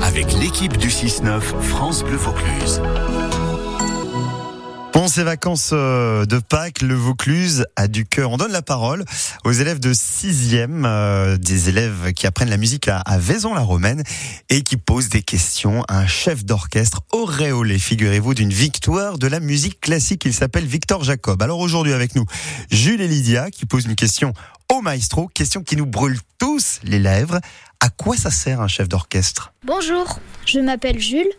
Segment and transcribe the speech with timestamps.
[0.00, 2.82] avec l'équipe du 6-9 France Bleu Vaucluse.
[4.92, 8.32] Bon, ces vacances euh, de Pâques, le Vaucluse a du cœur.
[8.32, 9.04] On donne la parole
[9.44, 14.02] aux élèves de 6e, euh, des élèves qui apprennent la musique à, à Vaison-la-Romaine
[14.50, 19.38] et qui posent des questions à un chef d'orchestre auréolé, figurez-vous, d'une victoire de la
[19.38, 20.24] musique classique.
[20.24, 21.40] Il s'appelle Victor Jacob.
[21.40, 22.24] Alors aujourd'hui avec nous,
[22.72, 24.34] Jules et Lydia qui posent une question
[24.72, 27.38] au maestro, question qui nous brûle tous les lèvres.
[27.84, 29.52] À quoi ça sert un chef d'orchestre?
[29.66, 31.32] Bonjour, je m'appelle Jules.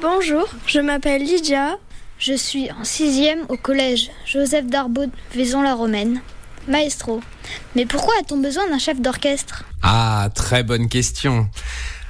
[0.00, 1.78] Bonjour, je m'appelle Lydia.
[2.16, 6.20] Je suis en sixième au collège Joseph Darbaud, Vaison-la-Romaine.
[6.68, 7.20] Maestro,
[7.74, 9.64] mais pourquoi a-t-on besoin d'un chef d'orchestre?
[9.82, 11.48] Ah, très bonne question.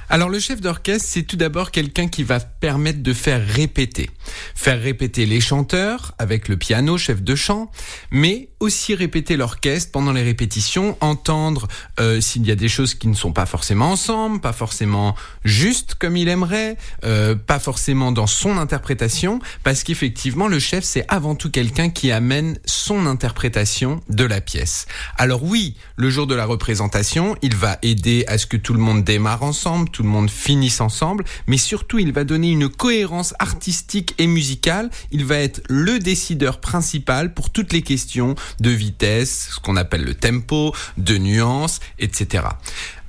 [0.09, 4.11] Alors le chef d'orchestre, c'est tout d'abord quelqu'un qui va permettre de faire répéter.
[4.55, 7.71] Faire répéter les chanteurs avec le piano, chef de chant,
[8.11, 11.67] mais aussi répéter l'orchestre pendant les répétitions, entendre
[11.99, 15.95] euh, s'il y a des choses qui ne sont pas forcément ensemble, pas forcément justes
[15.95, 21.35] comme il aimerait, euh, pas forcément dans son interprétation, parce qu'effectivement le chef c'est avant
[21.35, 24.85] tout quelqu'un qui amène son interprétation de la pièce.
[25.17, 28.79] Alors oui, le jour de la représentation, il va aider à ce que tout le
[28.79, 33.33] monde démarre ensemble, tout le monde finisse ensemble, mais surtout il va donner une cohérence
[33.39, 39.49] artistique et musicale, il va être le décideur principal pour toutes les questions de vitesse,
[39.55, 42.43] ce qu'on appelle le tempo, de nuances, etc.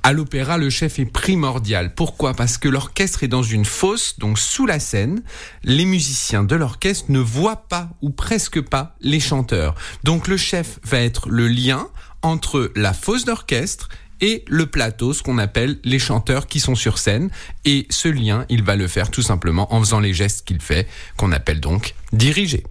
[0.01, 1.93] À l'opéra, le chef est primordial.
[1.93, 2.33] Pourquoi?
[2.33, 5.21] Parce que l'orchestre est dans une fosse, donc sous la scène.
[5.63, 9.75] Les musiciens de l'orchestre ne voient pas ou presque pas les chanteurs.
[10.03, 11.87] Donc le chef va être le lien
[12.23, 13.89] entre la fosse d'orchestre
[14.23, 17.29] et le plateau, ce qu'on appelle les chanteurs qui sont sur scène.
[17.65, 20.87] Et ce lien, il va le faire tout simplement en faisant les gestes qu'il fait,
[21.17, 22.63] qu'on appelle donc diriger.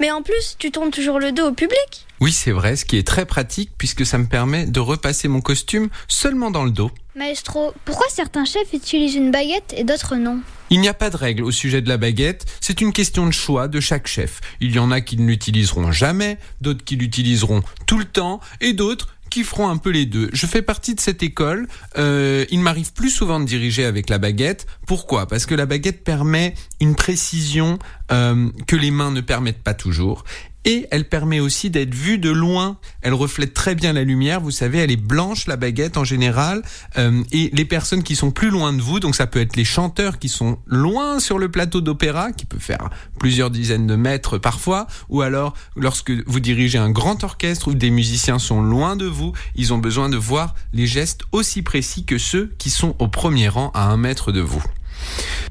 [0.00, 2.06] Mais en plus, tu tournes toujours le dos au public.
[2.20, 5.40] Oui, c'est vrai, ce qui est très pratique puisque ça me permet de repasser mon
[5.40, 6.90] costume seulement dans le dos.
[7.14, 10.40] Maestro, pourquoi certains chefs utilisent une baguette et d'autres non?
[10.70, 13.32] Il n'y a pas de règle au sujet de la baguette, c'est une question de
[13.32, 14.40] choix de chaque chef.
[14.60, 18.74] Il y en a qui ne l'utiliseront jamais, d'autres qui l'utiliseront tout le temps, et
[18.74, 19.08] d'autres
[19.44, 20.30] feront un peu les deux.
[20.32, 21.68] Je fais partie de cette école.
[21.96, 24.66] Euh, il m'arrive plus souvent de diriger avec la baguette.
[24.86, 25.26] Pourquoi?
[25.26, 27.78] Parce que la baguette permet une précision
[28.10, 30.24] euh, que les mains ne permettent pas toujours.
[30.68, 32.76] Et elle permet aussi d'être vue de loin.
[33.00, 34.42] Elle reflète très bien la lumière.
[34.42, 36.60] Vous savez, elle est blanche, la baguette en général.
[36.98, 39.64] Euh, et les personnes qui sont plus loin de vous, donc ça peut être les
[39.64, 44.36] chanteurs qui sont loin sur le plateau d'opéra, qui peut faire plusieurs dizaines de mètres
[44.36, 49.06] parfois, ou alors lorsque vous dirigez un grand orchestre où des musiciens sont loin de
[49.06, 53.08] vous, ils ont besoin de voir les gestes aussi précis que ceux qui sont au
[53.08, 54.62] premier rang à un mètre de vous.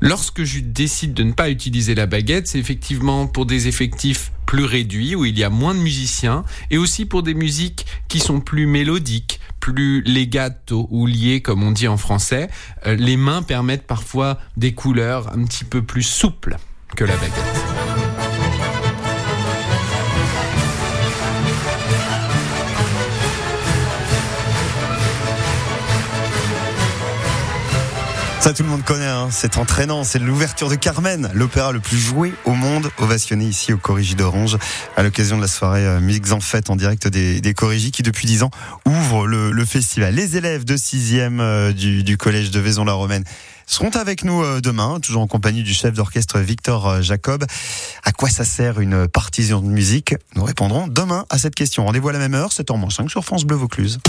[0.02, 4.63] Lorsque je décide de ne pas utiliser la baguette, c'est effectivement pour des effectifs plus
[4.63, 8.40] réduits, où il y a moins de musiciens, et aussi pour des musiques qui sont
[8.40, 12.47] plus mélodiques, plus legato ou liées, comme on dit en français.
[12.86, 16.57] Euh, les mains permettent parfois des couleurs un petit peu plus souples
[16.96, 17.56] que la baguette.
[28.47, 29.28] Ça, tout le monde connaît, hein.
[29.30, 30.06] c'est entraînant.
[30.06, 34.58] C'est l'ouverture de Carmen, l'opéra le plus joué au monde, ovationné ici au Corrigi d'Orange,
[34.96, 38.03] à l'occasion de la soirée euh, Musiques en fête en direct des, des Corrigi, qui
[38.03, 38.52] depuis 10 ans
[38.86, 40.16] ouvre le, festival.
[40.16, 43.25] Les élèves de 6e euh, du, collège de Vaison-la-Romaine
[43.66, 47.44] seront avec nous euh, demain, toujours en compagnie du chef d'orchestre Victor Jacob.
[48.06, 50.16] À quoi ça sert une partition de musique?
[50.38, 51.84] Nous répondrons demain à cette question.
[51.84, 54.00] Rendez-vous à la même heure, c'est en moins 5 sur France Bleu Vaucluse.